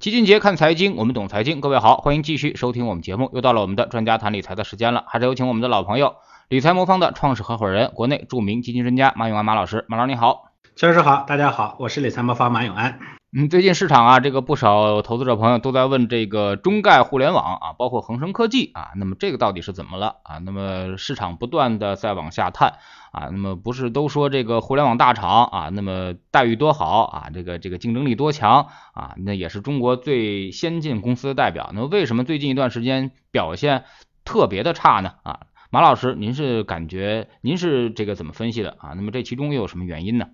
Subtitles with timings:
[0.00, 1.60] 齐俊杰看财经，我们懂财经。
[1.60, 3.28] 各位好，欢迎继续收听我们节目。
[3.34, 6.14] 又到了我们的专家谈理财的时间了，还是有请我们的老朋友，
[6.48, 9.84] 理财魔方的创始合伙人，国内著名基金专家马永安马老师。
[9.88, 12.98] 马老师你好，崔老师好，大家好，我是理财魔方马永安。
[13.32, 20.38] 嗯，最近市场啊，这个不少投资者朋友都在问这个中概互联网啊，包括恒生科技啊，那么这个到底是怎么了啊？
[20.38, 22.78] 那么市场不断的在往下探。
[23.12, 31.70] 啊，那么不是都说这个互联网大厂啊，那么待遇多好啊，这个这个竞争力多强啊，那也是中国最先进公司的代表。
[31.72, 33.84] 那么为什么最近一段时间表现
[34.24, 35.14] 特别的差呢？
[35.22, 35.40] 啊，
[35.70, 38.94] 马老师，您是感觉您是这个怎么分析的啊？
[38.96, 40.26] 那么这其中又有什么原因呢？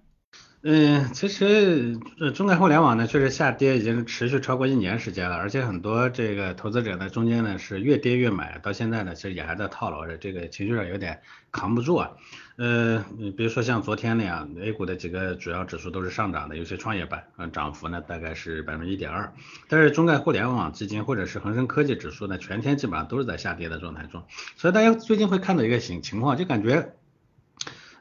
[0.69, 11.21] 嗯，其实呃，中概互联网呢确实下跌已经持续超过一年时间了，而且很多这个投资者呢中间呢是越跌越买，到现在呢其实也还在套牢着，这个情绪上有点
[11.53, 12.11] 扛不住啊。
[12.57, 13.05] 呃，
[13.37, 19.33] 比如说像昨天那样，A 股的几个主要指数都是上涨的，有些创业板啊涨幅呢大概是百分之一点二，
[19.69, 24.25] 但是中概互联网基金或者是恒生科技指数呢全天基本上都是在下跌的状态中，
[24.57, 26.97] 所以大家最近会看到一个情情况，就感觉。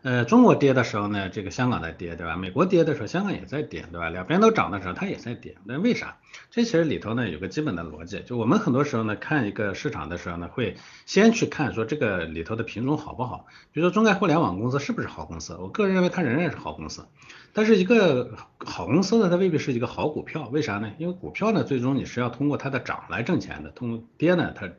[0.06, 2.36] 呃，中国跌的时候呢，这个香港在跌，对吧？
[2.36, 4.08] 美国跌的时候，香港也在跌，对吧？
[4.08, 5.56] 两边都涨的时候，它也在跌。
[5.64, 6.18] 那为啥？
[6.52, 13.48] 这其实里头呢有个基本的逻辑，就我们很多时候呢看一个市场的时候呢，会先去看说这个里头的品种好不好。
[13.72, 15.58] 比如说中概互联网公司是不是好公司？
[15.60, 17.08] 我个人认为它仍然是好公司。
[17.52, 20.48] 但是一个好公司呢，它未必是一个好股票。
[20.50, 20.92] 为啥呢？
[21.00, 24.70] 因为股票呢，最终你是要通过它的涨来挣钱的，通过跌呢，它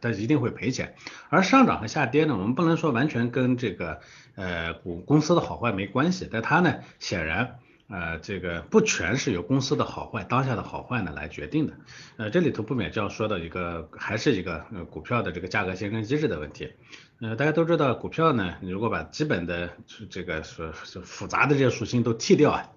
[0.00, 0.94] 它一定会赔钱。
[1.28, 4.00] 而上涨和下跌呢，我们不能说完全跟这个。
[4.34, 7.58] 呃，股公司的好坏没关系，但它呢，显然，
[7.90, 11.74] 呃，这个不全是由公司的好坏，当下的好坏呢来决定的。
[12.16, 16.72] 呃，这里头不免就要说到一个，还是一个股票的这个价格形成机制的问题。
[17.20, 19.68] 呃，大家都知道，股票呢，你如果把基本的
[20.08, 22.70] 这个所复杂的这些属性都剔掉啊。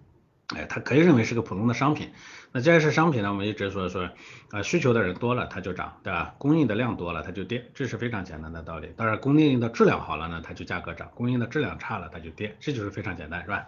[0.54, 2.10] 哎，它可以认为是个普通的商品。
[2.56, 4.10] 那既然是商品呢，我们一直说说，
[4.50, 6.34] 啊，需求的人多了，它就涨，对吧？
[6.38, 8.88] 供应的量多了，它就跌，这是非常简单的道理。
[8.96, 13.68] 当然，供应的质量好了呢，它就价格涨；供应的质量差了，它就跌，这就是非常简单，是吧？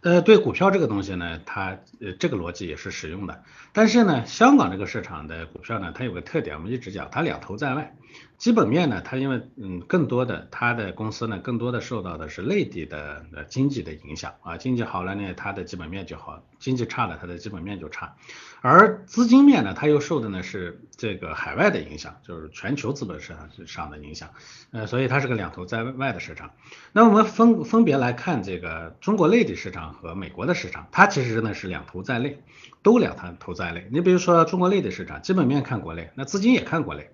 [0.00, 3.42] 呃，对股票这个东西呢，它呃这个逻辑也是使用的。
[3.74, 7.94] 但是呢，香港这个市场的股票呢，它有个特点，我们一直讲，它两头在外。
[8.42, 18.16] 基本面呢，它因为嗯，更多的它的公司呢，更多的受到的是内地的呃经济的影响啊，经济好了呢，它的基本面就好；经济差了，它的基本面就差。
[18.60, 24.28] 而资金面呢，它又受的呢是这个海外的影响，就是全球资本市场上的影响，
[24.72, 26.50] 呃，所以它是个两头在外的市场。
[26.90, 32.42] 那我们分分别来看这个中国内地市场和美国的市场，它其实呢是两头在内，
[32.82, 33.86] 都两头在内。
[33.92, 37.08] 你比如说中国内地市场，基本面看国内，那资金也看国内。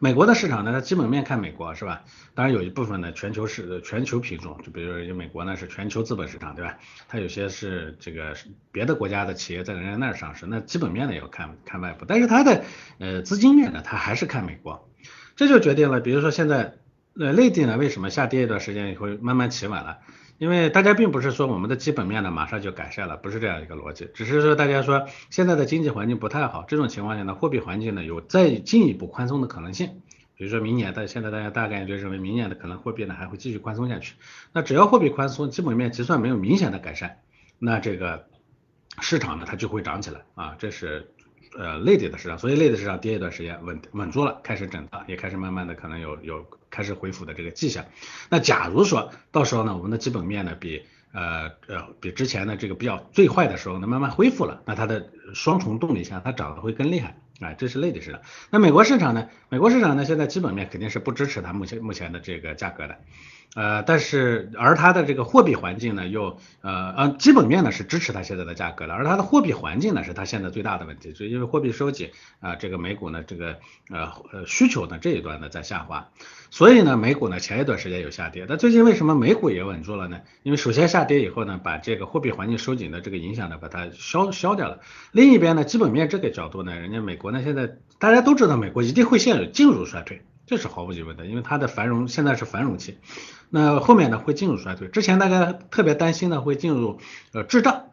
[0.00, 2.04] 美国的市场呢，它基本面看美国是吧？
[2.34, 6.78] 当然有一部分呢，全球是全球品种，就比如说美国呢是全球资本市场，对吧？
[7.08, 8.36] 它有些是这个
[8.70, 12.62] 别的国家的企业在人家那儿上市，那基本面呢也要看看外部，但是它的
[12.98, 14.88] 呃资金面呢，它还是看美国，
[15.34, 16.74] 这就决定了，比如说现在
[17.18, 19.98] 呃内地呢为什么下跌一段时间以后慢慢企稳了？
[20.38, 30.00] 因为大家并不是说我们的基本面呢马上就改善了，不是这样一个逻辑，只是说大家说现在的经济环境不太好，这种情况下呢，货币环境呢有再进一步宽松的可能性。
[30.36, 34.14] 比如说明年，但现在大家大概就认为明年的可能货币呢还会继续宽松下去。
[34.52, 37.18] 那只要货币宽松，基本面结算没有明显的改善，
[37.58, 38.28] 那这个
[39.00, 41.10] 市场呢它就会涨起来啊，这是。
[41.56, 47.84] 呃，内地的市场，所以内地市场跌一段时间稳稳住了，开始震荡，也开始慢慢的可能有有开始恢复的这个迹象。
[48.28, 50.82] 那假如说到时候呢，我们的基本面呢比
[51.12, 57.16] 呃呃比之前的这个比较最坏的时候呢慢慢恢复了，那它的双重动力下，它涨得会更厉害。
[57.40, 58.20] 啊，这是内地市场。
[58.50, 59.28] 那美国市场呢？
[59.48, 62.98] 美国市场呢现在基本面肯定是不支持它目前目前的这个价格的。
[63.54, 72.10] 呃，但是而它的这个货币环境呢，又呃呃基本面呢是支持它现在的价格的，而它的货币环境呢是它现在最大的问题，就因为货币收紧
[72.40, 73.58] 啊，这个美股呢这个
[73.90, 76.08] 呃呃需求呢这一端呢在下滑，
[76.50, 80.20] 所以呢美股呢前一段时间有下跌，但最近为什么美股也稳住了呢？
[80.42, 84.80] 因为首先下跌以后呢，把这个货币环境收紧的这个影响呢把它消消掉了，
[85.10, 90.22] 另一边呢基本面这个角度呢，人家美国呢现在大家都知道美国一定会陷入进入衰退。
[90.48, 92.98] 这是毫无疑问的，因为它的繁荣现在是繁荣期，
[93.50, 94.88] 那后面呢会进入衰退。
[94.88, 96.98] 之前大家特别担心呢会进入
[97.32, 97.90] 呃滞胀，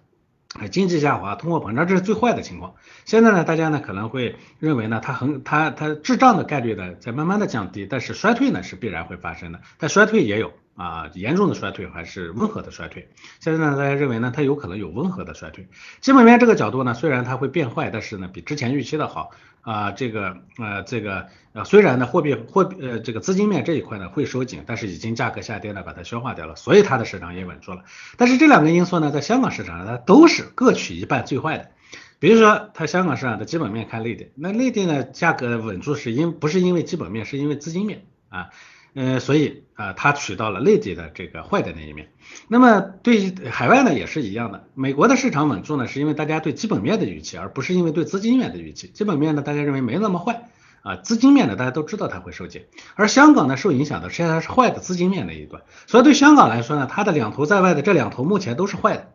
[0.72, 2.76] 经济下滑、通货膨胀，这是最坏的情况。
[3.04, 10.54] 现在呢大家呢可能会认为呢它很它它滞胀的概率呢在慢慢的降低，但是衰退呢是必然会发生的，但衰退也有。
[10.76, 13.10] 啊，严重的衰退还是温和的衰退？
[13.40, 15.68] 现在呢，大家认为呢，它有可能有温和的衰退。
[16.02, 19.32] 基本面这个角度呢，虽然它会变坏，但是呢，比之前预期的好。
[19.62, 27.84] 啊，这个呃，这个呃，虽然呢，货币货币呃，这个资金面这一块呢会收紧，但是已经价格下跌呢，把它消化掉了，所以它的市场也稳住了。
[28.16, 31.72] 但是这两个因素呢，在香港市场上它都是各取一半最坏的。
[32.20, 38.50] 比如说它香港市场的基本面看内地，那内地呢价格稳住是因不是因为基本面，是因为资金面啊，
[38.96, 42.10] 呃，所以啊它取到了内地的这个坏的那一面。
[42.48, 48.88] 那么对海外呢也是一样的，美国的市场稳住呢是因为大家对基本面的预期，而不是因为对资金面的预期。
[48.88, 50.50] 基本面呢大家认为没那么坏。
[50.82, 59.15] 啊，资金面呢大家都知道它会受紧，而香港呢受影响的实际上是坏的资金面那一端，所以对香港来说呢，它的两头在外的这两头目前都是坏的，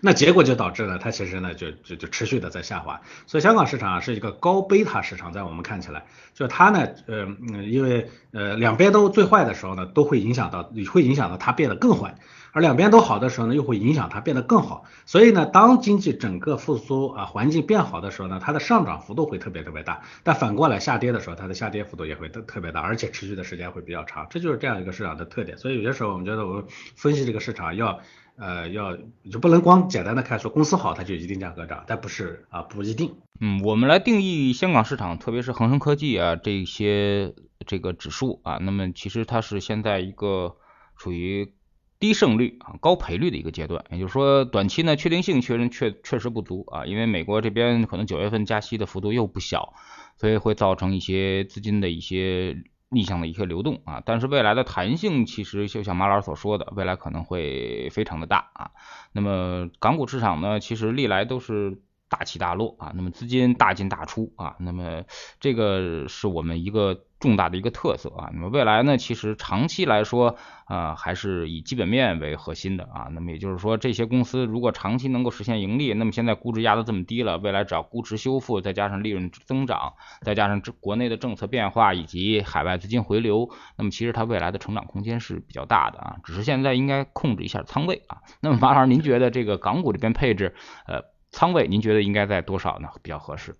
[0.00, 6.04] 那结果就导致了它其实呢就就就持续的在下滑，所以香港市场是一个高贝塔市场，在我们看起来，
[6.34, 7.26] 就它呢呃
[7.64, 12.14] 因为呃两边都最坏的时候呢，都会影响到会影响到它变得更坏。
[12.52, 14.84] 而两边都好的时候呢，又会影响它变得更好。
[15.06, 20.02] 所以呢，当经济整个复苏啊，环境变好的时候呢，它的上涨幅度会特别特别大。
[20.24, 24.26] 但反过来下跌的时候，它的下跌幅度也会特特别大，而且持续的时间会比较长。
[24.30, 25.56] 这就是这样一个市场的特点。
[25.58, 26.64] 所以有些时候我们觉得，我们
[26.96, 28.00] 分析这个市场要
[28.36, 28.96] 呃要
[29.30, 33.14] 就不能光简单的看说公司好它就一定价格涨，但不是啊不一定。
[33.40, 37.32] 嗯，我们来定义香港市场，特别是恒生科技啊这些
[37.66, 40.56] 这个指数啊，那么其实它是现在一个
[40.96, 41.52] 处于。
[42.00, 49.74] 低胜率啊，高赔率的一个阶段，也就是说，短期呢确定性确认确确实不足啊，因为美国这边可能九月份加息的幅度又不小，
[50.16, 52.56] 所以会造成一些资金的一些
[52.88, 54.02] 逆向的一些流动啊。
[54.04, 58.70] 但是未来的弹性其实就像马老师所说的，未来可能会非常的大啊。
[59.12, 61.82] 那么港股市场呢，其实历来都是。
[62.10, 65.04] 大起大落啊，那么资金大进大出啊，那么
[65.38, 68.30] 这个是我们一个重大的一个特色啊。
[68.32, 73.06] 那么未来呢，其实长期来说啊，还是以基本面为核心的啊。
[73.12, 86.16] 那么也就是说，这些公司如果长期能够实现盈利，那么现在估值压得这么低了，未来只要估值修复，再加上利润增长，再加上这国内的政策变化以及海外资金回流，那么其实它未来的成长空间是比较大的啊。
[86.24, 88.18] 只是现在应该控制一下仓位啊。
[88.40, 90.56] 那么马老师，您觉得这个港股这边配置
[90.88, 91.04] 呃？
[91.30, 92.88] 仓位您觉得应该在多少呢？
[93.02, 93.54] 比较合适？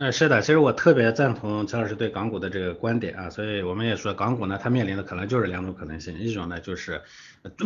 [0.00, 7.02] 嗯，是的，其实我特别赞同陈老师对港股的这个观点啊，所以我们也说港股呢，它面临的可能就是两种可能性，一种呢就是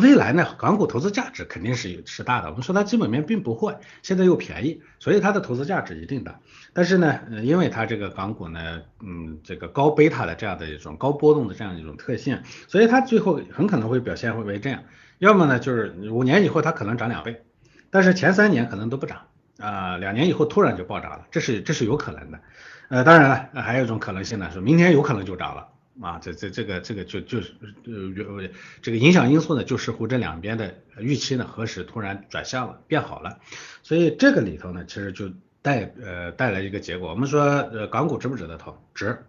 [0.00, 6.41] 未来呢，港股投资价值肯定是是大的，我们说它基本面并不坏，现在又便宜，所以它的投资价值一定大。
[6.73, 14.85] 但是呢，因为它这个港股呢，嗯，这个高贝塔的这样的一种高波动的这样一种特性，所以它最后很可能会表现会为这样，
[15.19, 17.43] 要么呢就是五年以后它可能涨两倍，
[17.91, 19.19] 但是前三年可能都不涨。
[19.62, 22.41] 啊，两年以后突然就暴涨了，这是这是有可能的。
[22.88, 25.69] 呃，当然了，还有一种可能性呢，是明天有可能就涨了
[26.03, 26.19] 啊。
[26.20, 27.55] 这这这个这个就就是
[27.87, 28.50] 呃
[28.82, 33.38] 这个影响因素呢，就视乎这两边的预期呢何时突然转向了变好了。
[33.82, 35.31] 所以这个里头呢，其实就
[35.62, 37.08] 带呃带来一个结果。
[37.11, 38.76] 我们说呃港股值不值得投？
[38.94, 39.25] 值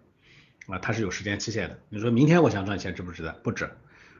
[0.66, 1.78] 啊，它是有时间期限的。
[1.88, 3.32] 你说明天我想赚钱值不值得？
[3.42, 3.70] 不值。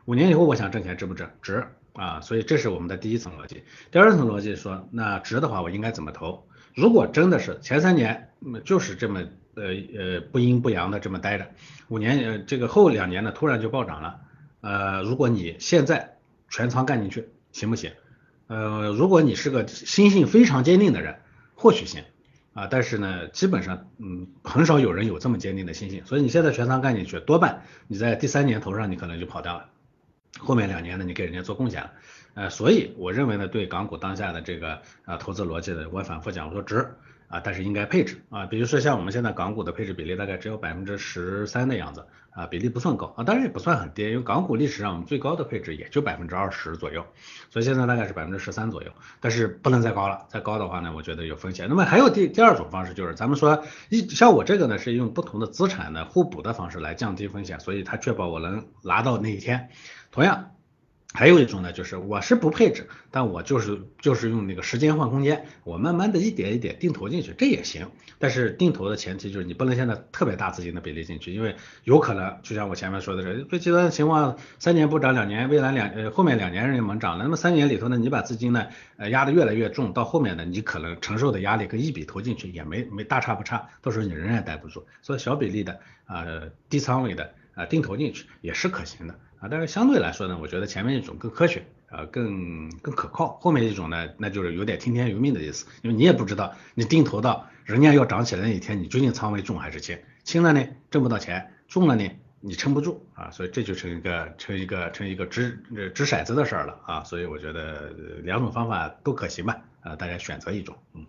[0.07, 1.29] 五年以后我想挣钱值不值？
[1.43, 1.67] 值。
[1.95, 3.63] 啊，所以这是我们的第一层逻辑。
[3.91, 6.47] 第二层逻辑说，那值的话，我应该怎么投？
[6.75, 8.31] 如果真的是前三年
[8.65, 9.21] 就是这么
[9.55, 9.65] 呃
[9.97, 11.47] 呃不阴不阳的这么待着，
[11.89, 14.21] 五年呃这个后两年呢突然就暴涨了，
[14.61, 16.17] 呃，如果你现在
[16.51, 17.93] 全仓干进去行不行？
[18.49, 21.21] 呃，如果你是个心性非常坚定的人，
[21.55, 22.03] 或许行
[22.55, 29.67] 啊，但是呢，基本上嗯很少有人有这么坚定的心性，所以你现在全仓干进去，多半你在第三年头上你可能就跑掉了。
[30.41, 31.91] 后面两年呢，你给人家做贡献了，
[32.35, 36.89] 呃，所以我认为呢，对港股当下的这个啊投资逻辑呢，我反复讲，我说值
[37.29, 47.07] 啊，但是应该配置啊，比如说像我们现在港股的配置比例大概只有百分之十三的样子啊，比例不算高啊，当然也不算很低，因为港股历史上我们最高的配置也就百分之二十左右，
[47.51, 51.67] 所以现在大概是百分之十三左右，但是不能再高了，再高的话呢，我觉得有风险。
[51.69, 59.71] 那么还有第第二种方式就是咱们说一像我这个呢是用不同的资产的互补的方式来降低风险，所以它确保我能拿到那一天。
[60.15, 60.53] 同样，
[61.13, 67.91] 还有一种呢，就是我是不配置，但我就是就是用那个时间换空间，我慢慢的一点一点定投进去，这也行。
[68.21, 78.69] 但是定投的前提就是你不能现在特别大资金的比例进去，因为有可能就像我前面说的这最极端的情况，三年不涨，两年未来两呃后面两年人猛涨了，那么三年里头呢，你把资金呢
[78.99, 84.87] 呃压得越来越重，到后面呢你可能承受的压力跟一笔投进去也没没大差不差，到时候你仍然待不住。
[85.03, 86.25] 所以小比例的啊
[86.69, 87.35] 低仓位的。
[87.55, 89.17] 啊，定投进去也是可行的
[89.51, 102.11] 但是相对来说呢，我觉得前面一种更科学，啊，更更可靠，后面一种呢，那就是有点听天由命的意思，因为你也不知道你定投到人家要涨起来那一天，你究竟仓位重还是轻，轻了呢挣不到钱，重了呢
[102.41, 105.63] 你撑不住啊，所以这就成一个成一个成一个掷
[105.95, 107.91] 掷骰子的事儿了啊，所以我觉得
[108.23, 111.07] 两种方法都可行吧，啊，大家选择一种，嗯。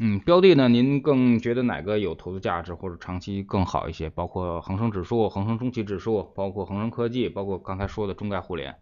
[0.00, 0.68] 嗯，标的呢？
[0.68, 4.08] 您更觉得哪个有投资价值或者长期更好一些？
[4.08, 8.76] 包括恒生指数、恒生中期指数，包括恒生科技，包括刚才说的中概互联。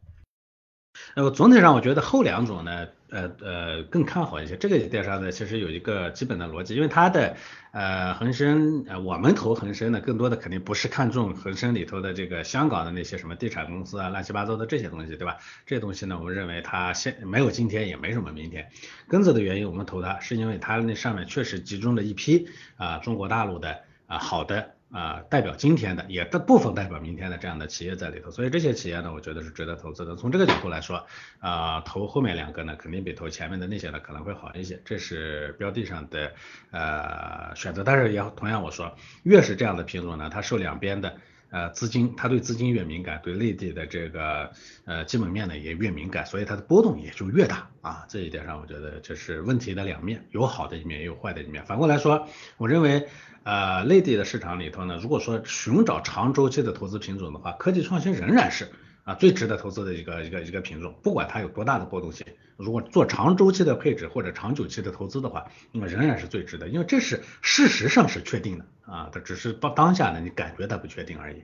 [1.14, 4.56] 呃，总体上我觉得后两种呢，呃呃更看好一些。
[4.56, 7.36] 这个电商呢，其实有一个基本的逻辑，因为它的
[7.72, 15.36] 呃恒生，呃我们投恒生呢，更多的肯定不是看中恒生里头的这个香港的那些什么地产公司啊，乱七八糟的这些东西，对吧？
[15.66, 18.68] 这东西呢，我们认为它现没有今天，也没什么明天。
[19.08, 24.75] 根子的原因，我们投它是因为它那上面确实集中了一批啊中国大陆的啊好的。
[24.92, 30.14] 啊，代表今天的，也的部分代表明天的这样的企业在里头，所以这些企业呢，我觉得是值得投资的。
[30.14, 31.04] 从这个角度来说，
[31.40, 36.32] 啊，投后面两个呢，肯定比投前面的那些呢可能会好一些，这是标的上的
[36.70, 37.82] 呃选择。
[37.82, 41.16] 但是也同样我说，越是这样的品种呢，它受两边的
[41.50, 44.50] 呃资金，它对资金越敏感，对内地的这个
[44.84, 48.04] 呃基本面呢也越敏感，所以它的波动也就越大啊。
[48.08, 51.64] 这一点上，我觉得这是问题的两面，有好的一面，也有坏的一面。
[51.64, 53.06] 反过来说，我认为。
[53.48, 58.68] 呃，内地的市场里头呢，如果说寻找长周期的投资品种的话，科技创新仍然是
[59.06, 71.42] 啊最值得投资的一个一个一个品种，不管它有多大的波动性，如果做长周期的配置或者长久期的投资的话，那么仍然是最值得，因为这是事实上是确定的啊，它只是当当下呢你感觉它不确定而已。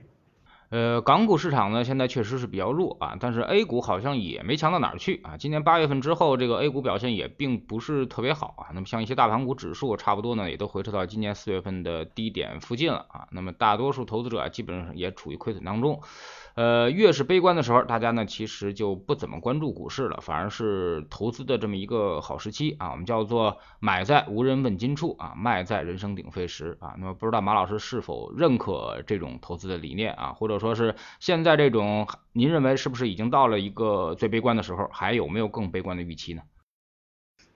[0.69, 5.37] 呃，港股市场呢，现在确实是比较弱啊，但是 A 股好像也没强到哪儿去啊。
[5.37, 8.73] 今年八月份之后，这个 A 股表现也并不是特别好啊。
[8.73, 13.27] 那么像一些大盘股指数，差不多呢，也都回撤到今年四月份的低点附近了啊。
[13.29, 16.01] 那么大多数投资者，基本上也处于亏损当中。
[16.55, 22.91] 呃，越是悲观的时候，大家呢其实就不怎么关注股市了，反而是投资的这么一个好时期啊。
[22.91, 26.93] 我们叫做买在无人问津处啊，卖在人声鼎沸时啊。
[26.99, 34.87] 那么不知道马老师是否认可这种投资的理念啊，或者说是现在这种，您认为是不是已经到了一个最悲观的时候？
[34.91, 36.43] 还有没有更悲观的预期呢？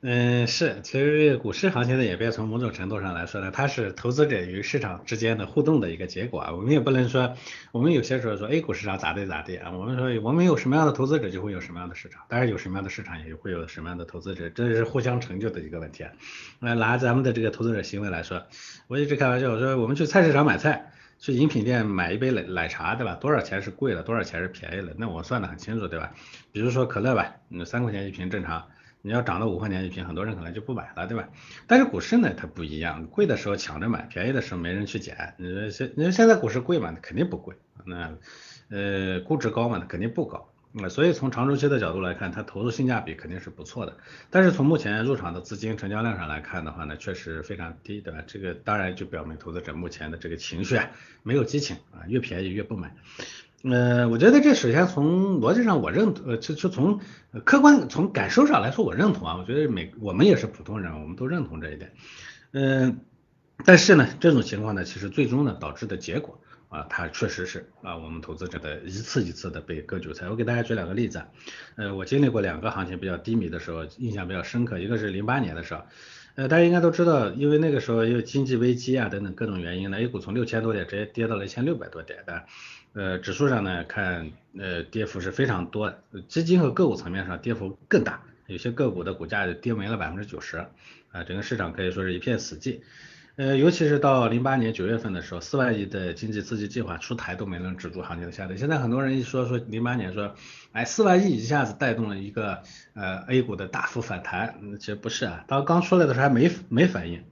[0.01, 6.51] 嗯，是，其实股市行情的演变，从某种程度上来说呢，它是投资者与市场之间的互动的一个结果啊。
[6.53, 7.35] 我们也不能说，
[7.71, 9.71] 我们有些时候说 A 股市场咋地咋地啊。
[9.71, 16.11] 我们说，我们有什么样的投资者，就会有什么样的市场；当然有什么样的市场，也会有什么样的投资者，这是互相成就的一个问题啊。
[16.59, 18.45] 那拿咱们的这个投资者行为来说，
[18.87, 23.15] 我一直开玩笑，我说我们去菜市场买菜，去饮品店买一杯奶奶茶，对吧？
[23.15, 24.93] 多少钱是贵了，多少钱是便宜了？
[24.95, 26.13] 那我算得很清楚，对吧？
[26.51, 28.63] 比如说可乐吧，嗯，三块钱一瓶正常。
[29.07, 31.29] 你要涨到五块钱一瓶，很多人可能就不买了，对吧？
[31.65, 35.33] 但是股市呢，它不一样，贵的时候抢着买，便宜的时候没人去捡。
[35.37, 36.93] 你说现你说现在股市贵嘛？
[37.01, 37.55] 肯定不贵。
[37.85, 38.17] 那
[38.69, 39.79] 呃估值高嘛？
[39.87, 40.49] 肯定不高。
[40.73, 43.95] 那所以从长周期的角度来看，它投入性价比肯定是不错的。
[44.29, 48.21] 但是从目前入场的资金成交量上来看的话呢，确实非常低，对吧？
[48.27, 50.91] 这个当然就表明投资者目前的这个情绪啊，
[51.23, 52.93] 没有激情啊，越便宜越不买。
[53.63, 56.99] 呃，我觉得这首先从逻辑上我认，呃，就就从
[57.43, 61.91] 客观从感受上来说我认同啊，我觉得每我们也是普通人，我们都认同这一点。
[62.51, 62.99] 嗯，
[63.65, 70.29] 但是呢，这种情况呢，其实最终呢导致的结果啊，它确实是啊，我们投资者的一次一次的被割韭菜。
[70.29, 71.23] 我给大家举两个例子，
[71.77, 75.81] 呃，我经历过两个行情比较低迷的时候，印象比较深刻，一个是零八年的时候，
[76.35, 82.45] 呃，大家应该都知道，因为那个时候因为经济危机啊等等各种原因呢，A 股从六千多点直接跌到了一千六百多点的。
[82.97, 90.65] 呃，指数上呢看，呃，跌幅是非常多的，基金和个股层面上跌幅更大，有些个股的股价跌没了百分之九十，
[91.11, 92.79] 啊，整个市场可以说是一片死寂，
[93.35, 100.33] 呃，尤其是到零八年九月份的时候，四万亿的经济刺激计划出台都没能止住行情的下跌，现在很多人一说说零八年说，
[100.71, 102.63] 哎，四万亿一下子带动了一个
[102.95, 107.23] 呃 A 股的大幅反弹，其实不是啊，当刚出来的时候还没没反应。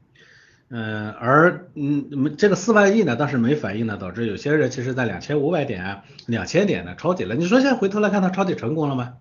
[0.69, 7.36] 嗯，而嗯，这个四万亿呢，当时没反应呢，导致有些人其实在两千五百点、两千点呢抄底了。
[7.36, 9.13] 你说现在回头来看，他抄底成功了吗？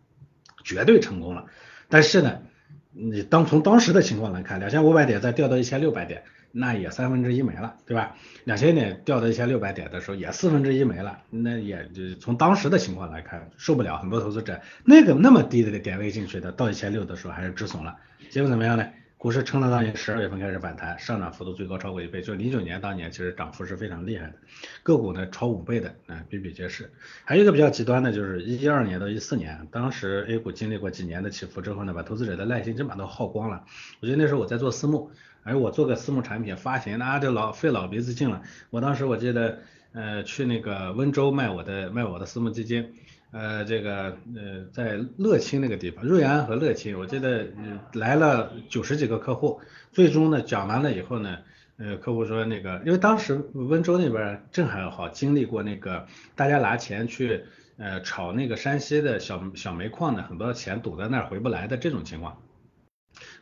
[0.65, 1.45] 绝对成功了。
[1.91, 2.39] 但是呢，
[2.93, 8.17] 你当从当时的情况来看，两千五百点再掉到一千六百点，那也三分之一没了，对吧？
[8.45, 13.99] 两千点掉到一千六百点的时候，也四分之一没了，那也就从当时的情况来看，受不了。
[13.99, 17.97] 很多投资者那个那么低的点位进去的，到一千六的时候还是止损了，
[18.31, 18.87] 结果怎么样呢？
[19.25, 24.35] 股市撑到当年十二月份开始反弹，上涨幅度最高超过一倍，就零九年当年其实涨幅是非常厉害的，
[24.83, 26.91] 个股呢超五倍的啊比比皆是。
[27.25, 33.65] 还有一个比较极端的就是一二年到一四年，当时 A 股经历过几年的起伏之后呢，把投资者的耐心基本都耗光了。
[34.01, 35.11] 我觉得那时候我在做私募，
[35.43, 38.43] 而我做个私募产品发行，那就老费老鼻子劲了。
[38.69, 39.61] 我当时我记得
[39.95, 42.93] 呃去那个温州卖我的卖我的私募基金。
[43.35, 47.45] 呃，这个呃，在乐清那个地方，瑞安和乐清，我记得
[47.93, 49.61] 来了九十几个客户，
[49.91, 51.39] 最终呢讲完了以后呢，
[51.77, 57.45] 呃，客户说那个，因为当时温州那边正好经历过那个大家拿钱去
[57.77, 62.44] 呃炒那个山西的小小煤矿呢，很多钱堵在那儿回不来的这种情况。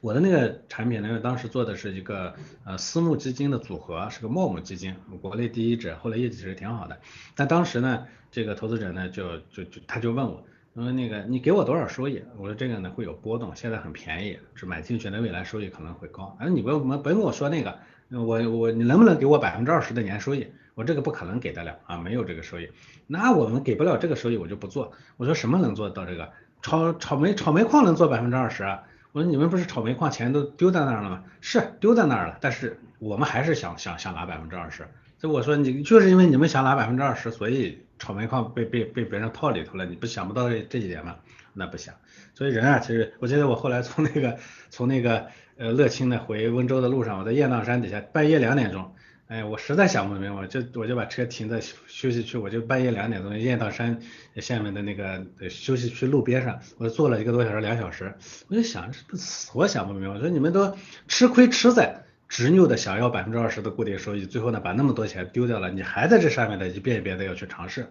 [0.03, 6.99] 我的那个产品呢，当时做的是一个呃私募基金的组合，是个茂姆基金，国内第一支，后来业绩其实挺好的。
[7.37, 12.21] 但当时呢，这个投资者呢就就就他就问我，我说那个你给我多少收益？
[12.37, 16.37] 我说这个呢会有波动，现在很便宜，是买进去的未来收益可能会高。
[16.41, 17.79] 哎，你不用不用跟我说那个，
[18.11, 20.49] 我我你能不能给我百分之二十的年收益？
[20.75, 22.69] 我这个不可能给得了啊，没有这个收益。
[23.07, 24.91] 那我们给不了这个收益，我就不做。
[25.17, 26.33] 我说什么能做到这个？
[26.61, 28.65] 炒炒煤炒煤矿能做百分之二十？
[29.13, 31.25] 我说你们不是炒煤矿钱都丢在那儿了吗？
[31.41, 34.89] 是丢在那儿了，但是我们还是想想想拿百分之二十。
[35.19, 41.17] 所以我说你就是因为你们想拿百分之二十，所以炒煤矿被被被别人套里头了，你不想不到这这几点吗？
[41.53, 41.95] 那不想。
[42.35, 44.39] 所以人啊，其实我记得我后来从那个
[44.71, 45.27] 从那个
[45.59, 48.95] 呃乐清的回温州的路上，我在雁荡山底下半夜两点钟，
[49.33, 53.99] 哎，我实在想不明白，就我就把车停在休息区，我就半夜两点钟雁荡山
[54.37, 58.15] 下面的那个休息区路边上，我坐了一个多小时两小时，
[58.49, 60.77] 我就想死活想不明白，我说你们都
[61.09, 62.05] 吃亏吃在。
[62.29, 67.91] 执拗的想要百分之二十的固定收益，最后呢把那么多钱丢掉了，你还在这上面的一遍一遍的要去尝试。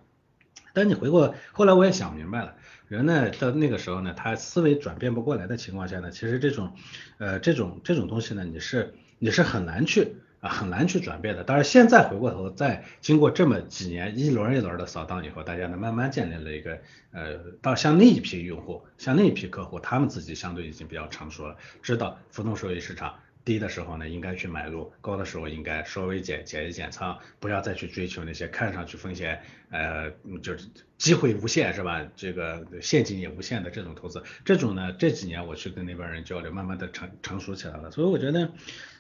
[0.74, 2.53] 但你回过后来我也想明白了，
[2.88, 6.74] 人呢到那个时候呢，他思维转变不过来的情况下呢，其实这种
[7.17, 11.43] 呃这种这种东西呢，你是你是很难去啊很难去转变的。
[11.43, 16.77] 当然现在回过头再经过这么几年一轮一轮的扫荡以后，大家呢慢慢建立了一个
[17.12, 23.15] 呃到像那一批用户，像那一批客户，他们自己相对已经比较成熟了，知道浮动收益市场。
[23.43, 30.12] 低的时候呢，应该去买入；高的时候应该稍微减减一减仓，不要再去追求那些看上去风险呃
[30.43, 30.67] 就是
[30.98, 32.05] 机会无限是吧？
[32.15, 37.89] 这个陷阱也无限的这种投资，这种呢这几年我去跟那边人交流，慢慢的成成熟起来了。
[37.89, 38.51] 所以我觉得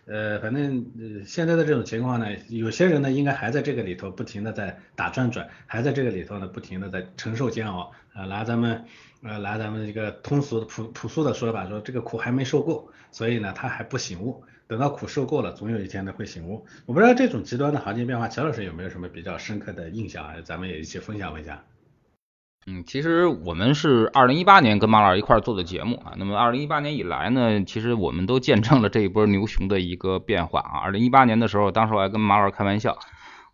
[0.05, 8.85] 呃反正现在的这种情况呢，有些人呢应该还在这个里头不停的在打转转，还在这个里头呢不停的在承受煎熬啊，拿咱们
[9.23, 12.89] 呃来咱们一个通俗的朴朴素的说法说，这个苦还没受够。
[13.11, 16.65] 所以呢，他还不醒悟，等到苦受够了，总有一天呢会醒悟。
[16.85, 20.35] 我不知道这种极端的行情变化，乔老师有没有什么比较深刻的印象啊？
[20.43, 21.63] 咱们也一起分享一下。
[22.67, 26.13] 嗯，其实我们是二零一八年跟马老师一块做的节目啊。
[26.17, 30.79] 那么二零一八年以来呢，其实我们都见证了这一波牛熊的一个变化啊。
[30.79, 32.97] 二零一八年的时候，当时我还跟马老师开玩笑。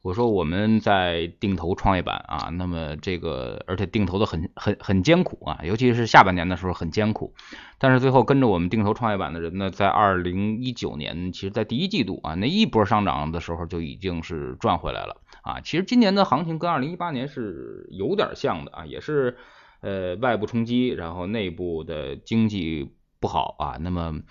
[0.07, 7.33] 我说我们在定投创业板啊，那么这个而且定投的很很很艰苦啊，尤其是下半年的时候很艰苦，
[7.77, 15.59] 但是最后跟着我们定投创业板的人呢，在二零一九年，其实在第一季度啊那一波上涨的时候就已经是赚回来了啊。
[15.59, 19.35] 其实今年的行情跟二零一八年是有点像的啊，也是
[19.81, 24.21] 呃外部冲击，然后内部的经济不好啊，那么。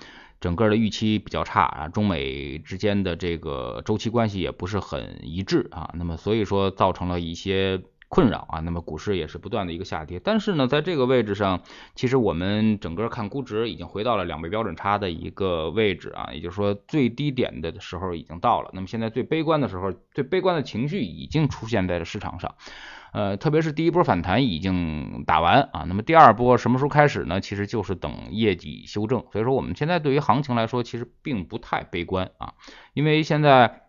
[0.46, 10.20] 整个的预期比较差啊，中美之间的这个周期关系也不是很一致啊，那么所以说造成了一些困扰啊，那么股市也是不断的一个下跌。
[10.22, 11.62] 但是呢，在这个位置上，
[11.96, 18.70] 其实我们整个看估值已经回到了两倍标准差的一个位置啊，也就是说最低点的时候已经到了。
[18.72, 22.54] 那么现在最悲观的时候，最悲观的情绪已经出现在了市场上。
[23.12, 27.40] 呃，特别是第一波反弹已经打完啊，那么第二波什么时候开始呢？
[27.40, 29.24] 其实就是等业绩修正。
[29.32, 32.54] 所以说我们现在对于行情来说，其实并不太悲观啊，
[32.94, 33.82] 因为现在。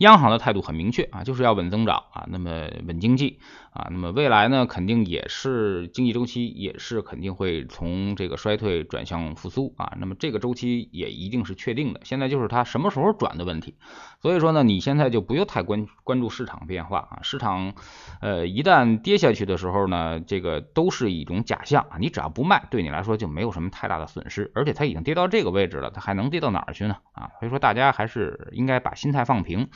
[0.00, 3.40] 央行的态度很明确啊，就是要稳增长啊，那么稳经济
[3.76, 13.74] 啊，那么未来呢，肯定也是经济周期也是肯定会从这个衰退转向复苏啊，那么这个周期也一定是确定的，现在就是它什么时候转的问题。
[14.22, 17.74] 所以说呢，你现在就不用太关关注市场变化啊，市场
[18.22, 26.96] 呃一旦跌下去的时候呢，这个都是一种假象啊，你只要不卖，对你来说就没有什么太大的损失，而且它已经跌到这个位置了，它还能跌到哪儿去呢？
[27.12, 29.68] 啊，所以说大家还是应该把心态放平。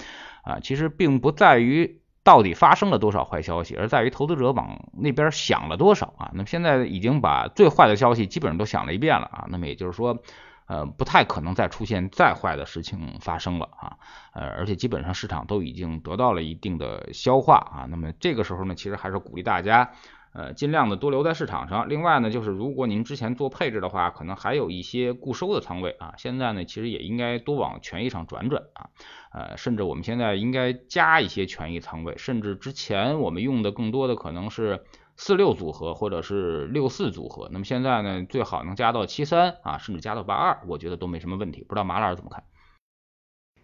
[0.42, 6.30] 啊，其实并不在于到底发生了多少坏消息，而在于投资者往那边想了多少啊。
[6.35, 9.46] 那么现在已经把最坏的消息基本上都想了一遍了啊。
[9.48, 10.18] 那么也就是说，
[10.66, 13.96] 呃，不太可能再出现再坏的事情发生了啊。
[14.33, 17.87] 呃，而且基本上市场都已经得到了一定的消化啊。
[17.88, 19.90] 那么这个时候呢，其实还是鼓励大家。
[20.33, 21.88] 呃，尽量的多留在市场上。
[21.88, 26.14] 另外呢，就是如果您之前做配置的话，可能还有一些固收的仓位啊。
[26.19, 28.90] 现在呢，其实也应该多往权益上转转啊。
[29.33, 34.85] 呃，甚至我们现在应该加一些权益仓位，甚至之前我们用的更多的可能是
[35.16, 37.49] 四六组合或者是六四组合。
[37.53, 41.64] 那么现在呢，最好能加到七三啊，甚至加到八二，我觉得都没什么问题。
[41.69, 42.45] 不知道马老师怎么看？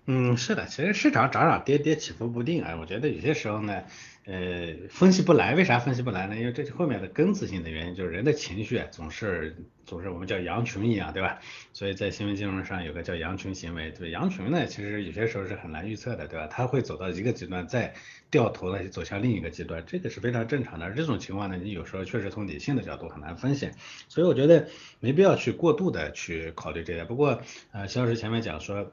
[0.07, 2.77] 嗯，是的，其实市场涨涨跌跌起伏不定啊。
[2.81, 3.83] 我觉得有些时候呢。
[4.29, 6.35] 呃，分析不来，为啥分析不来呢？
[6.35, 11.39] 因为这是后面的根子性的原因就是人的情绪总是总是我们叫羊群一样，对吧？
[11.73, 16.49] 所以在新闻金融上有个叫羊群行为，对羊群呢，其实有些时候是很难预测的，对吧？
[16.49, 17.95] 它会走到一个极端，再
[18.29, 20.91] 掉头呢走向另一个极端，这个是非常正常的。
[20.91, 23.71] 这种情况呢，你有时候确实从理性的角度很难分析，
[24.09, 24.67] 所以我觉得
[24.99, 27.05] 没必要去过度的去考虑这些。
[27.05, 27.41] 不过
[27.71, 28.91] 呃，肖老师前面讲说。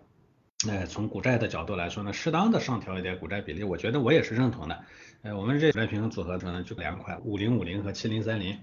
[0.68, 4.80] 呃，从股债的角度来说呢，适当的上调一点股债比例，我觉得我也是认同的。
[5.22, 8.58] 呃，我们这股债平衡组合呢就两款，五零五零和七零三零。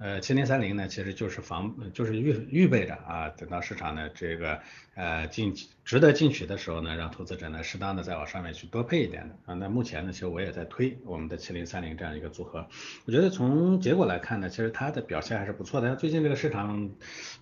[0.00, 4.60] 呃，七零三零呢，其实就是防，就是预预备着啊，等到市场呢这个
[4.94, 5.52] 呃进
[5.84, 9.54] 值得进取的时候呢，让投资者呢适当的再往上面去多配一点的啊。
[9.54, 12.68] 那目前呢，其实我也在推我们的七零三零这样一个组合，
[13.06, 15.96] 我觉得从结果来看呢，其实它的表现还是不错的。
[15.96, 16.90] 最近这个市场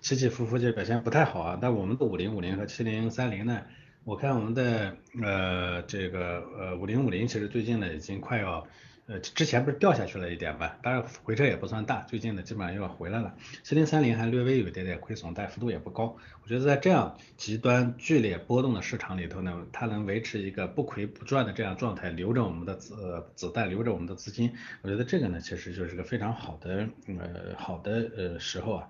[0.01, 3.61] 起起伏伏就表现不太好啊，但我们的五零五零和七零三零呢，
[4.07, 8.65] 我看我们的呃这个呃五零五零其实最近呢已经快要。
[9.09, 10.77] 呃，之前不是掉下去了一点吧？
[10.83, 13.33] 当然回撤也不算大，最近呢基本上又要回来了。
[13.63, 16.17] 七零三零还略微有一点点亏损，但幅度也不高。
[16.43, 28.89] 我觉得在这样极端剧烈波动的市场里头呢，它能维持一个不亏不赚的这样状态，留着我们的子子弹，留着我们的资金，我觉得这个呢其实就是个非常好的呃好的呃时候啊。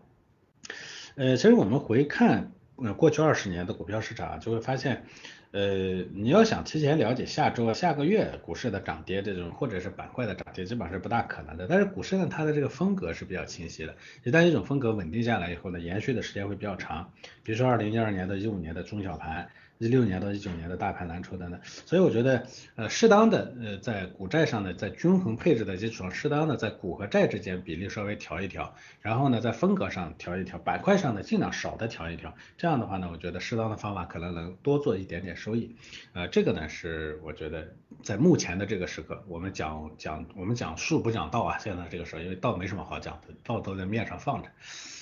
[1.13, 5.05] 呃，其实我们回看呃过去二十年的股票市场，就会发现。
[5.51, 11.65] 呃，你要想提前了解下周、下个月股市的涨跌这种，或者是板块的涨跌，基本上是不大可能的。
[11.67, 17.11] 但是股市呢，它的这个风格是比较清晰的，一旦一种风格稳定下来以后呢，延续的时间会比较长。
[17.43, 19.49] 比如说二零一二年到一五年的中小盘。
[19.79, 35.75] 一六年到一九年的大盘蓝筹等等，所以我觉得，呃，适当的，呃，在股债上呢，在均衡配置的基础上，适当的在股和债之间比例稍微调一调，然后呢，在风格上调一调，板块上呢尽量少的调一调，这样的话呢，我觉得适当的方法可能能多做一点点收益，
[36.13, 44.49] 呃，这个呢是我觉得在目前的这个时刻，我们讲讲我们讲术不讲道啊，现在这个时候，因为道没什么好讲的，道都在面上放着。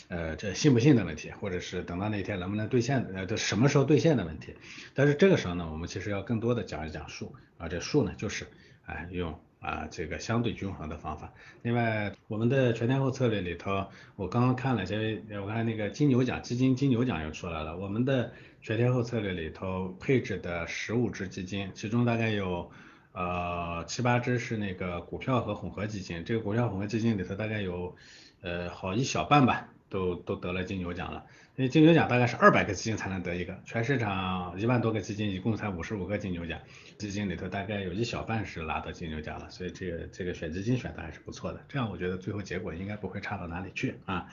[0.08, 4.56] 呃，这信不信的问题，或者是等到那天能不能兑现，呃，这什么时候兑现的问题。
[4.94, 8.46] 但是这个时候呢，我们其实要更多的讲一讲数啊，这数呢就是
[8.86, 11.34] 啊用啊这个相对均衡的方法。
[11.64, 17.76] 另外，我们的全天候策略里头，我刚刚看了些，我看那个金牛奖基金金牛奖又出来了。
[17.76, 22.70] 我们的全天候策略里头配置的十五只基金，其中大概有
[23.14, 27.96] 呃七八只是那个股票和混合基金，这个股票混合基金里头大概有
[28.42, 29.68] 呃好一小半吧。
[29.90, 36.60] 都都得了金牛奖了，因为金牛奖大概是二百个基金才能得一个，全市场一万多个基金，一共才五十五个金牛奖，
[36.98, 44.28] 基金里头大概有一小半是拿到金牛奖了，所以这个这个选基金选的还是不错的，这样我觉得最后结果应该不会差到哪里去啊。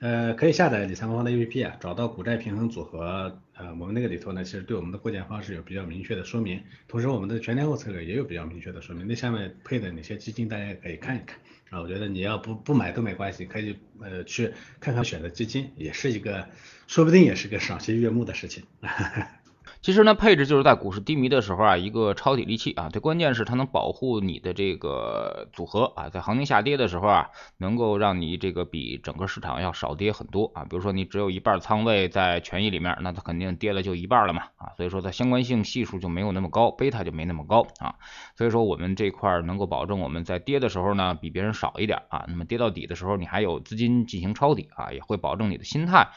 [0.00, 11.38] 呃，可以下载理财魔方的 APP 啊，找到股债平衡组合，呃，我们那个里头呢，其实对我们的构建方式有比较明确的说明，同时我们的全天候策略也有比较明确的说明，那下面配的哪些基金大家也可以看一看。
[11.70, 16.48] 啊，我觉得你要不不买都没关系，可以呃去看看选择基金，也是一个，
[16.86, 18.64] 说不定也是个赏心悦目的事情。
[19.82, 22.90] 其实呢，配置就是在股市低迷的时候啊，一个抄底利器啊。
[22.90, 30.64] 最关键是它能保护你的这个组合啊，在行情下跌的时候啊，能够让你这个比整个市场要少跌很多啊。
[30.64, 34.72] 比如说你只有一半仓位在权益里面，那它肯定跌了就一半了嘛啊。
[34.76, 37.94] 所以说它相关性系数就没有那么高，贝塔就没那么高啊。
[38.36, 42.26] 所以说我们这块能够保证我们在跌的时候呢，比别人少一点啊。
[42.28, 46.10] 那么跌到底的时候，你还有资金进行抄底啊，也会保证你的心态。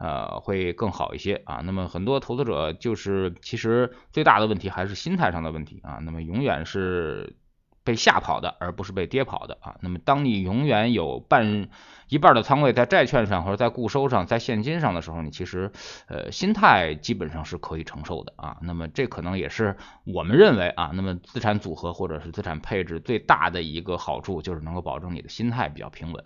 [0.00, 1.60] 呃，会更好一些啊。
[1.62, 5.98] 那么很多投资者就是其实最大的问题还是心态上的问题啊。
[6.02, 7.36] 那么永远是
[7.84, 9.76] 被吓跑的，而不是被跌跑的啊。
[9.82, 11.68] 那么当你永远有半
[12.08, 15.70] 一半的仓位在债券上或者在固收上，在现金上的时候，你其实
[16.08, 18.56] 呃心态基本上是可以承受的啊。
[18.62, 26.24] 那么这可能也是我们认为啊，那么资产组合或者是资产配置最大的一个好处，就是能够保证你的心态比较平稳。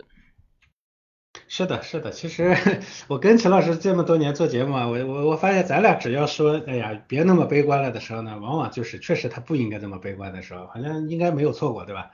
[1.47, 2.57] 是的，是的，其实
[3.07, 12.11] 我跟陈老师这么多年做节目啊，我我我发现咱俩只要说，哎呀，别那么悲观了的时候呢，往往就是确实他不应该这么悲观的时候，好像应该没有错过，对吧？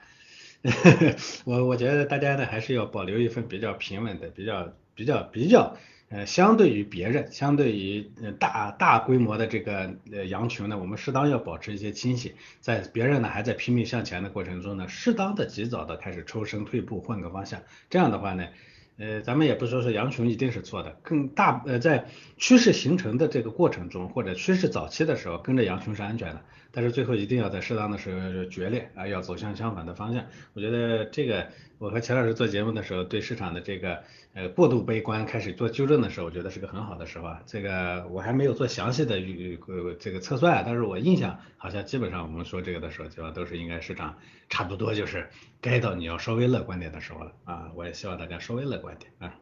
[1.44, 5.76] 我我觉得大家呢还是要保留一份比较平稳的、比较比较比较
[6.10, 18.46] 呃，相对于别人，相对于大大规模的这个呃羊群呢，我们适当要保持一些清醒，在别人呢还在拼命向前的过程中呢，适当的及早的开始抽身退步，换个方向，这样的话呢。
[19.02, 26.44] 呃，咱们也不说是羊群一定是错的，更大呃在趋势形成的这个过程中，或者趋势早期的时候，跟着羊群是安全的。
[26.72, 30.24] 但是最后一定要在适当的时候要决裂啊，要走向相反的方向。
[30.54, 31.46] 我觉得这个，
[31.78, 37.42] 我和钱老师做节目的时候，对市场的这个呃过度悲观开始做纠正的时候，我觉得是个很好的时候啊。
[37.46, 44.16] 这个我还没有做详细的预呃这个测算，但是我印象好像基本上我们说这个的时候，基本上都是应该市场
[44.48, 45.28] 差不多就是
[45.60, 47.70] 该到你要稍微乐观点的时候了啊。
[47.74, 49.34] 我也希望大家稍微乐观点啊。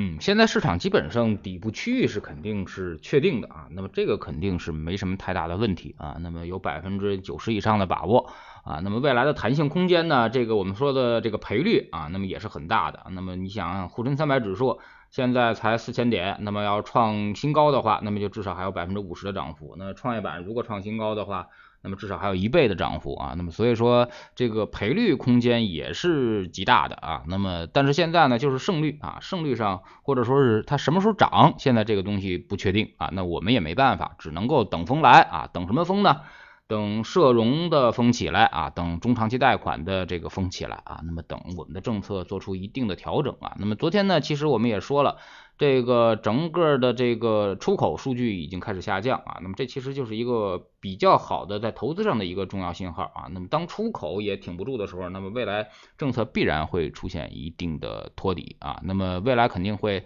[0.00, 8.30] 嗯，现在市场基本上底部区域是肯定是确定的啊，那么这个肯定是没什么太大的问题啊，那么有百分之九十以上的把握
[8.62, 14.78] 啊，那么未来的弹性空间呢，这个我们说的这个赔率啊，那么也是很大的，那么你想沪深三百指数
[15.10, 19.74] 现在才四千点，那么要创新高的话，那么就至少还有百分之五十的涨幅。
[19.76, 21.48] 那创业板如果创新高的话，
[21.88, 23.32] 那么至少还有一倍的涨幅啊。
[23.34, 27.22] 那么所以说这个赔率空间也是极大的啊。
[27.26, 33.08] 那么但是现在呢，就是胜率啊，胜率上或者说是它什么时候涨，现在这个东西不确定啊。
[33.12, 35.48] 那我们也没办法，只能够等风来啊。
[35.50, 36.20] 等什么风呢？
[36.68, 43.56] 等社融的风起来啊，等中长期贷款的这个风起来啊，那么等我们的政策做出一定的调整啊。
[43.58, 45.16] 那么昨天呢，其实我们也说了，
[45.56, 49.38] 这个整个的这个出口数据已经开始下降啊。
[49.40, 53.28] 那么这其实就是一个比较好的在投资上的一个重要信号啊。
[53.32, 58.78] 那么当出口也挺不住的时候，那么未来政策必然会出现一定的托底啊。
[58.84, 60.04] 那么未来肯定会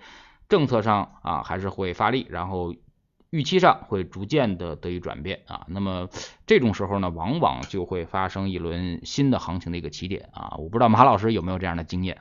[0.49, 2.73] 政策上啊还是会发力，然后。
[3.33, 6.11] 预期上会逐渐的得以转变啊，那么
[6.47, 12.21] 这种时候呢，往往就会发生一轮新的行情的一个起点啊，我不知道马老师有没有这样的经验。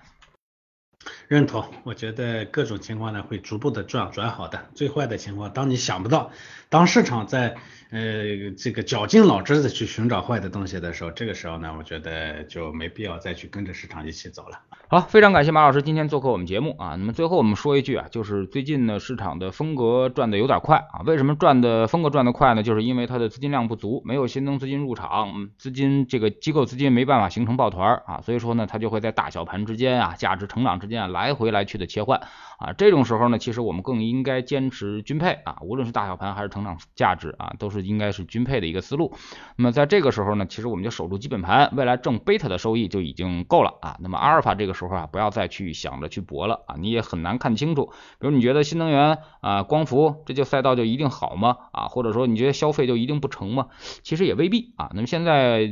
[1.28, 4.70] 认同，我觉得各种情况呢会逐步的转转好的。
[4.74, 6.32] 最坏的情况，当你想不到，
[6.70, 7.58] 当市场在
[7.92, 14.60] 呃这个绞尽脑汁的去寻找坏的东西的时候，这个时候呢，我觉得就没必要再去跟着市场一起走了。
[14.88, 16.96] 好，非常感谢马老师今天做客我们节目啊。
[16.96, 21.04] 那么最后我们说一句啊，就是最近呢市场的风格转的有点快啊。
[21.06, 22.64] 为什么转的风格转的快呢？
[22.64, 32.20] 就是因为它的资金量不足，没有新增资金入场，资金这个机构资金没办法形成抱团啊，所以说呢，它就会在大小盘之间啊，价值成长之间啊来回来去的切换
[32.58, 32.74] 啊。
[32.74, 39.14] 这种时候呢，其实我们更应该坚持均配啊，无论是大小盘还是成长价值啊，都是应该是均配的一个思路。
[39.56, 43.98] 那么在这个时候呢，其实我们就守住基本盘，未来挣贝塔的收益就已经够了啊。
[44.00, 47.92] 那么阿尔法这个时候啊，不要再去想着去搏了啊，你也很难看清楚。
[48.20, 51.58] 比如你觉得新能源啊、光伏这就赛道就一定好吗？
[51.72, 53.68] 啊，或者说你觉得消费就一定不成吗？
[54.04, 54.92] 其实也未必啊。
[54.94, 55.70] 那么现在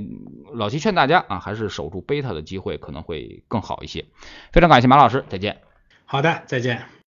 [0.54, 4.06] 老七劝大家啊，还是守住贝塔的机会可能会更好一些。
[4.52, 5.62] 非常感谢马老师，再见。
[6.06, 6.89] 好的，再见。